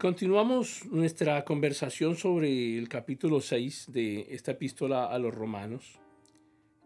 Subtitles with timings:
[0.00, 6.00] continuamos nuestra conversación sobre el capítulo 6 de esta epístola a los romanos.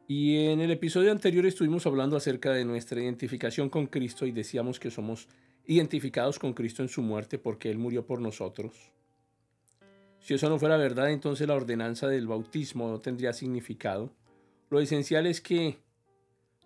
[0.08, 4.80] Y en el episodio anterior estuvimos hablando acerca de nuestra identificación con Cristo y decíamos
[4.80, 5.29] que somos
[5.64, 8.90] identificados con Cristo en su muerte porque Él murió por nosotros.
[10.18, 14.12] Si eso no fuera verdad, entonces la ordenanza del bautismo no tendría significado.
[14.70, 15.78] Lo esencial es que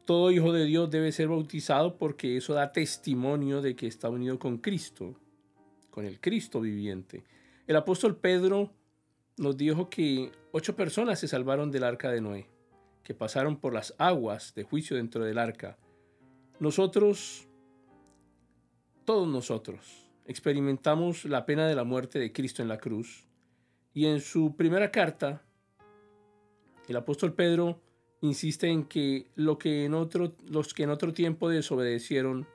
[0.06, 4.38] todo hijo de Dios debe ser bautizado porque eso da testimonio de que está unido
[4.38, 5.14] con Cristo,
[5.90, 7.24] con el Cristo viviente.
[7.66, 8.70] El apóstol Pedro
[9.36, 12.46] nos dijo que ocho personas se salvaron del arca de Noé,
[13.02, 15.78] que pasaron por las aguas de juicio dentro del arca.
[16.60, 17.48] Nosotros
[19.08, 23.26] todos nosotros experimentamos la pena de la muerte de Cristo en la cruz.
[23.94, 25.42] Y en su primera carta,
[26.86, 27.80] el apóstol Pedro
[28.20, 32.46] insiste en que, lo que en otro, los que en otro tiempo desobedecieron,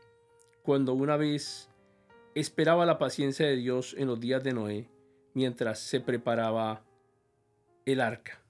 [0.61, 1.69] cuando una vez
[2.35, 4.89] esperaba la paciencia de Dios en los días de Noé,
[5.33, 6.83] mientras se preparaba
[7.85, 8.42] el arca.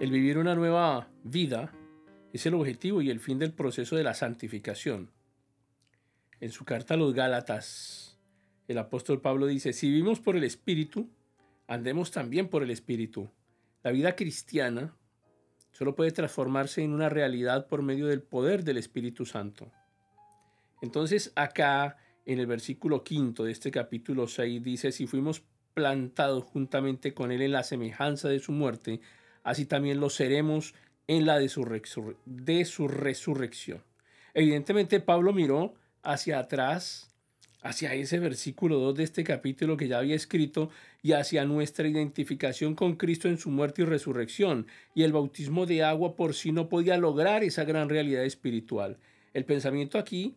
[0.00, 1.74] El vivir una nueva vida
[2.32, 5.10] es el objetivo y el fin del proceso de la santificación.
[6.40, 8.18] En su carta a los Gálatas,
[8.66, 11.10] el apóstol Pablo dice, si vivimos por el Espíritu,
[11.68, 13.30] andemos también por el Espíritu.
[13.82, 14.96] La vida cristiana
[15.70, 19.70] solo puede transformarse en una realidad por medio del poder del Espíritu Santo.
[20.80, 25.42] Entonces acá en el versículo quinto de este capítulo 6 dice, si fuimos
[25.74, 29.02] plantados juntamente con Él en la semejanza de su muerte,
[29.42, 30.74] así también lo seremos
[31.06, 33.82] en la de su, resurrección.
[34.32, 37.10] Evidentemente Pablo miró hacia atrás,
[37.62, 40.70] hacia ese versículo 2 de este capítulo que ya había escrito
[41.02, 44.68] y hacia nuestra identificación con Cristo en su muerte y resurrección.
[44.94, 48.96] Y el bautismo de agua por sí no podía lograr esa gran realidad espiritual.
[49.34, 50.36] El pensamiento aquí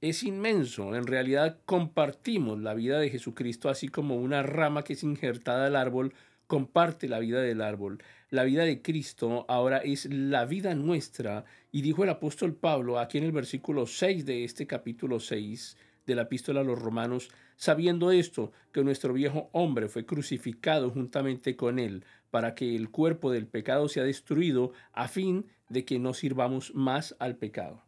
[0.00, 0.94] es inmenso.
[0.94, 5.74] En realidad compartimos la vida de Jesucristo así como una rama que es injertada al
[5.74, 6.14] árbol
[6.46, 8.02] comparte la vida del árbol.
[8.30, 11.44] La vida de Cristo ahora es la vida nuestra.
[11.72, 16.14] Y dijo el apóstol Pablo aquí en el versículo 6 de este capítulo 6 de
[16.14, 21.78] la epístola a los romanos, sabiendo esto, que nuestro viejo hombre fue crucificado juntamente con
[21.78, 26.74] él, para que el cuerpo del pecado sea destruido, a fin de que no sirvamos
[26.74, 27.82] más al pecado.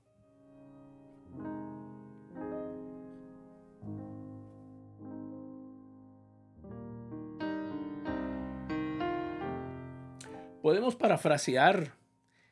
[10.66, 11.94] Podemos parafrasear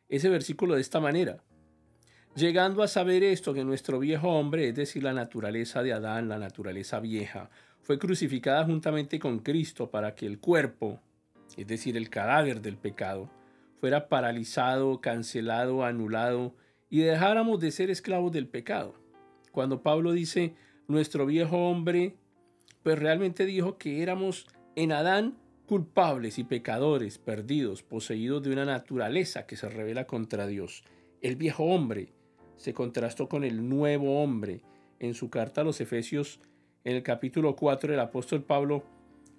[0.09, 1.43] ese versículo de esta manera.
[2.37, 6.39] Llegando a saber esto, que nuestro viejo hombre, es decir, la naturaleza de Adán, la
[6.39, 11.01] naturaleza vieja, fue crucificada juntamente con Cristo para que el cuerpo,
[11.57, 13.29] es decir, el cadáver del pecado,
[13.81, 16.55] fuera paralizado, cancelado, anulado
[16.91, 18.95] y dejáramos de ser esclavos del pecado.
[19.51, 20.55] Cuando Pablo dice
[20.87, 22.15] nuestro viejo hombre,
[22.85, 25.35] pues realmente dijo que éramos en Adán
[25.67, 30.85] culpables y pecadores, perdidos, poseídos de una naturaleza que se revela contra Dios.
[31.23, 32.13] El viejo hombre
[32.57, 34.61] se contrastó con el nuevo hombre.
[35.01, 36.41] En su carta a los Efesios,
[36.85, 38.85] en el capítulo 4, el apóstol Pablo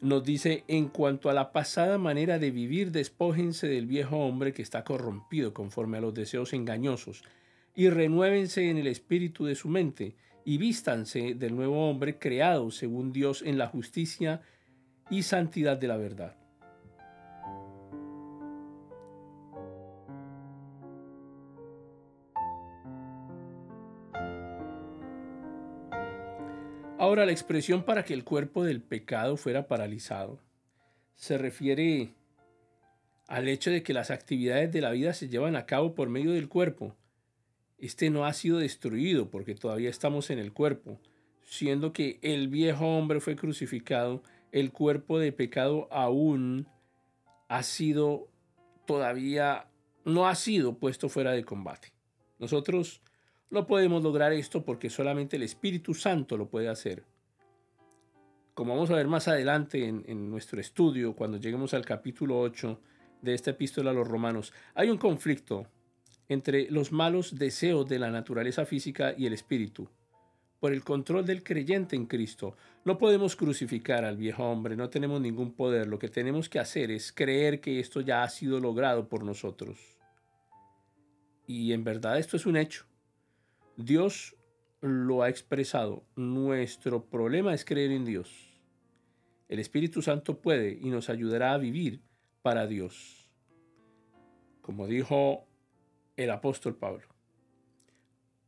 [0.01, 4.61] nos dice, en cuanto a la pasada manera de vivir, despójense del viejo hombre que
[4.61, 7.23] está corrompido conforme a los deseos engañosos,
[7.75, 13.11] y renuévense en el espíritu de su mente, y vístanse del nuevo hombre creado según
[13.11, 14.41] Dios en la justicia
[15.09, 16.35] y santidad de la verdad.
[26.97, 30.39] Ahora la expresión para que el cuerpo del pecado fuera paralizado
[31.13, 32.13] se refiere
[33.27, 36.31] al hecho de que las actividades de la vida se llevan a cabo por medio
[36.31, 36.95] del cuerpo.
[37.77, 40.99] Este no ha sido destruido porque todavía estamos en el cuerpo,
[41.43, 44.23] siendo que el viejo hombre fue crucificado
[44.55, 46.65] el cuerpo de pecado aún
[47.49, 48.29] ha sido
[48.87, 49.67] todavía,
[50.05, 51.91] no ha sido puesto fuera de combate.
[52.39, 53.01] Nosotros
[53.49, 57.03] no podemos lograr esto porque solamente el Espíritu Santo lo puede hacer.
[58.53, 62.79] Como vamos a ver más adelante en, nuestro estudio, cuando lleguemos al capítulo 8
[63.23, 65.67] de esta epístola a los romanos, hay un conflicto
[66.29, 69.89] entre los malos deseos de la naturaleza física y el espíritu.
[70.59, 72.55] Por el control del creyente en Cristo.
[72.83, 75.87] No podemos crucificar al viejo hombre, no tenemos ningún poder.
[75.87, 79.77] Lo que tenemos que hacer es creer que esto ya ha sido logrado por nosotros.
[81.47, 82.85] Y en verdad esto es un hecho.
[83.77, 84.35] Dios
[84.81, 86.03] lo ha expresado.
[86.15, 88.31] Nuestro problema es creer en Dios.
[89.47, 92.01] El Espíritu Santo puede y nos ayudará a vivir
[92.41, 93.29] para Dios.
[94.61, 95.47] Como dijo
[96.17, 97.14] el apóstol Pablo.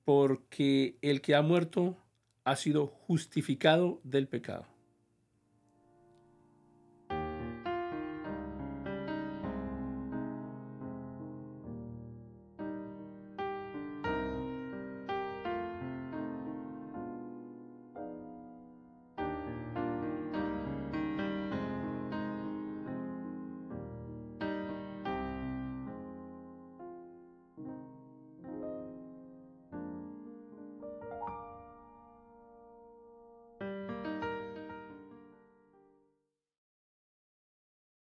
[0.07, 1.97] Porque el que ha muerto
[2.45, 4.65] ha sido justificado del pecado.